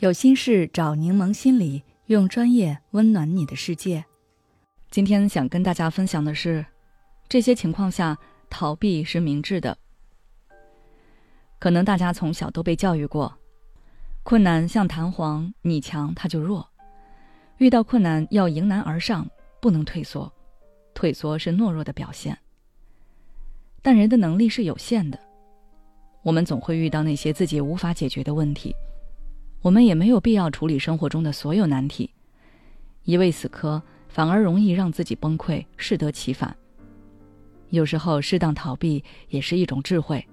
[0.00, 4.02] 有心事找柠檬心理，用专业温暖你的世界。
[4.90, 6.64] 今天想跟大家分享的是，
[7.28, 8.16] 这些情况下
[8.48, 9.76] 逃避是明智的。
[11.58, 13.30] 可能大家从小都被教育过，
[14.22, 16.66] 困难像弹簧，你强它就弱。
[17.58, 19.28] 遇到困难要迎难而上，
[19.60, 20.32] 不能退缩，
[20.94, 22.38] 退缩是懦弱的表现。
[23.82, 25.20] 但人的能力是有限的，
[26.22, 28.74] 我们总会遇到那些自己无法解决的问题。
[29.62, 32.10] 我们也没有必要处理生活中的所有难题，
[33.04, 36.56] 一味死磕反而容易让自己崩溃，适得其反。
[37.68, 40.26] 有时候适当逃避也是一种智慧。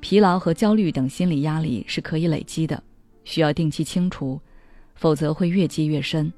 [0.00, 2.82] 疲劳和焦虑等心理压力是可以累积的，
[3.22, 4.40] 需要定期清除，
[4.96, 6.30] 否则会越积越深。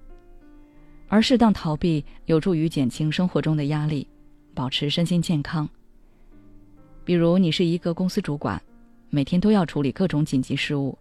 [1.09, 4.07] 而适当逃避有助于减轻生活中的压力，
[4.53, 5.67] 保持身心健康。
[7.07, 8.63] 比如你是一个公司主管，
[9.09, 10.99] 每天都要处理各种紧急事务。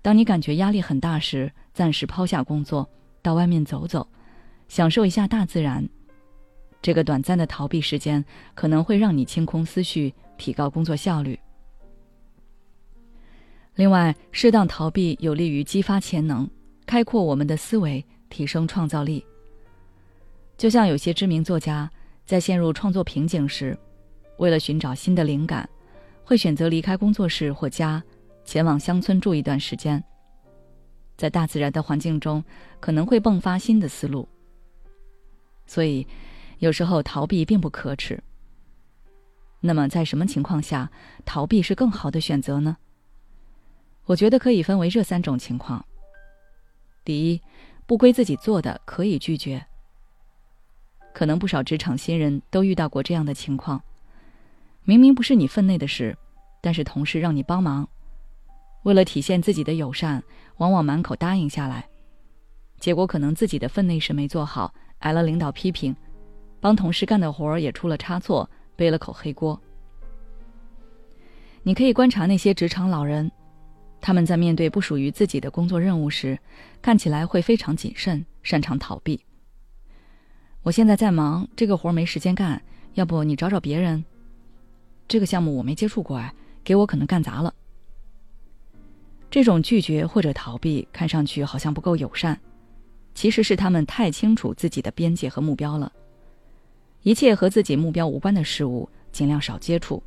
[0.00, 2.88] 当你感觉压力很大时，暂时抛下工作，
[3.20, 4.08] 到外面走走，
[4.68, 5.86] 享受一下大自然。
[6.80, 11.38] 这个短暂的逃避时间，可能会让你清空思绪，提高工作效率。
[13.74, 16.48] 另外，适当逃避有利于激发潜能，
[16.86, 19.24] 开阔我们的思维，提升创造力。
[20.56, 21.90] 就像有些知名作家
[22.24, 23.76] 在陷入创作瓶颈时，
[24.38, 25.68] 为了寻找新的灵感，
[26.24, 28.02] 会选择离开工作室或家。
[28.48, 30.02] 前往乡村住一段时间，
[31.18, 32.42] 在大自然的环境中，
[32.80, 34.26] 可能会迸发新的思路。
[35.66, 36.06] 所以，
[36.60, 38.18] 有时候逃避并不可耻。
[39.60, 40.90] 那么，在什么情况下
[41.26, 42.78] 逃避是更好的选择呢？
[44.06, 45.84] 我觉得可以分为这三种情况。
[47.04, 47.42] 第一，
[47.84, 49.62] 不归自己做的可以拒绝。
[51.12, 53.84] 可能不少职场新人都遇到过这样的情况：
[54.84, 56.16] 明明不是你分内的事，
[56.62, 57.86] 但是同事让你帮忙。
[58.84, 60.22] 为了体现自己的友善，
[60.58, 61.88] 往往满口答应下来，
[62.78, 65.94] 结果可能自己的分内事没做好，挨了领导批评，
[66.60, 69.60] 帮同事干的活儿也出了差错，背了口黑锅。
[71.62, 73.30] 你可以观察那些职场老人，
[74.00, 76.38] 他们在面对不属于自己的工作任务时，
[76.80, 79.20] 看起来会非常谨慎，擅长逃避。
[80.62, 82.62] 我现在在忙，这个活儿没时间干，
[82.94, 84.04] 要不你找找别人。
[85.06, 87.52] 这个项目我没接触过，哎，给我可能干砸了。
[89.30, 92.38] 这种拒绝或者逃避看上去好像不够友善，
[93.14, 95.92] 其实是他们太清楚自己的边界和目标了。
[97.02, 100.02] 一切和自己目标无关的事物尽量少接触，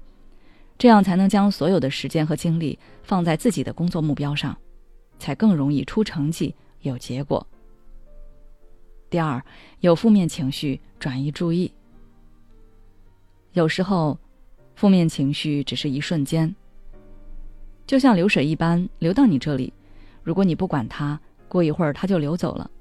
[0.77, 4.57] 这样才能将所有的时间和精力放在自己的工作目标上，
[5.19, 7.45] 才更容易出成绩、有结果。
[9.09, 9.43] 第二，
[9.81, 11.71] 有负面情绪转移注意。
[13.53, 14.17] 有时候，
[14.75, 16.53] 负面情绪只是一瞬间。
[17.91, 19.73] 就像流水一般流到你这里，
[20.23, 21.19] 如果你不管它，
[21.49, 22.71] 过一会儿它就流走了。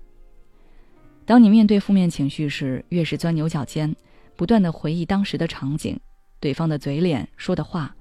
[1.26, 3.92] 当你面对负面情绪时，越是钻牛角尖，
[4.36, 5.98] 不断的回忆当时的场景、
[6.38, 7.92] 对方的嘴脸、说的话，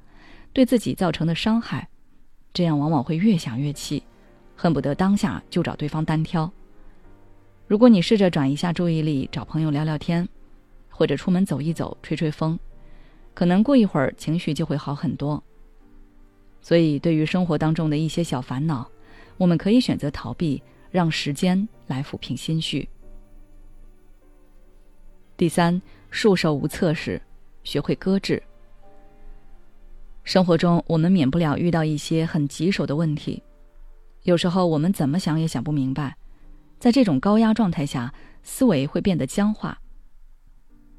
[0.54, 1.90] 对自己造成的伤害，
[2.54, 4.04] 这样往往会越想越气，
[4.56, 6.48] 恨不得当下就找对方单挑。
[7.66, 10.30] 如果你试着转移下注意力，找朋友聊聊天，
[10.90, 12.60] 或者出门走一走、吹吹风，
[13.34, 15.44] 可能过一会儿情绪就会好很多。
[16.70, 18.88] 所以，对于生活当中的一些小烦恼，
[19.38, 22.88] 我们可以选择逃避，让时间来抚平心绪。
[25.36, 25.82] 第三，
[26.12, 27.20] 束手无策时，
[27.64, 28.44] 学会搁置。
[30.24, 33.42] 生活中，我们免不了遇到一些很棘手的问题，
[34.22, 36.16] 有时候我们怎么想也想不明白，
[36.78, 38.14] 在这种高压状态下，
[38.44, 39.76] 思维会变得僵化。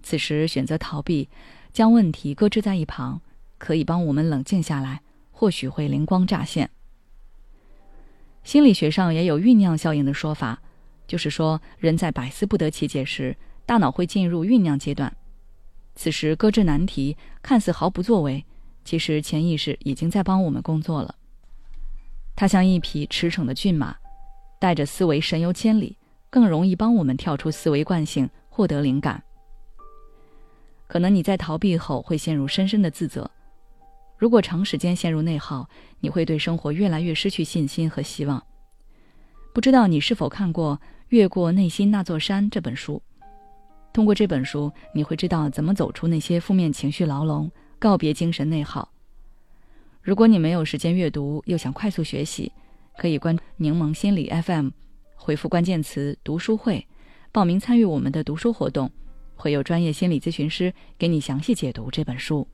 [0.03, 1.29] 此时选择逃避，
[1.73, 3.21] 将问题搁置在一旁，
[3.57, 5.01] 可以帮我们冷静下来。
[5.41, 6.69] 或许会灵光乍现。
[8.45, 10.61] 心理学上也有酝酿效应的说法，
[11.07, 13.35] 就是说人在百思不得其解时，
[13.65, 15.17] 大脑会进入酝酿阶段。
[15.95, 18.45] 此时搁置难题，看似毫不作为，
[18.85, 21.15] 其实潜意识已经在帮我们工作了。
[22.37, 23.97] 它像一匹驰骋的骏马，
[24.59, 25.97] 带着思维神游千里，
[26.29, 29.23] 更容易帮我们跳出思维惯性，获得灵感。
[30.87, 33.31] 可能你在逃避后会陷入深深的自责。
[34.21, 35.67] 如果长时间陷入内耗，
[36.01, 38.45] 你会对生活越来越失去信心和希望。
[39.55, 40.77] 不知道你是否看过
[41.09, 43.03] 《越过内心那座山》这本书？
[43.95, 48.93] 通过这本书，你会知道怎么走出那些负面情绪牢笼，告别精神内耗。
[50.03, 52.53] 如果你没有时间阅读，又想快速学习，
[52.99, 54.69] 可以关柠檬心理 FM，
[55.15, 56.87] 回复关键词“读书会”，
[57.33, 58.93] 报名参与我们的读书活动，
[59.35, 62.47] 会有专业心理咨询师给你详细解读这本书。